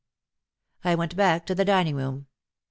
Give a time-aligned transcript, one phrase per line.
[0.83, 2.25] I went back to the dining room.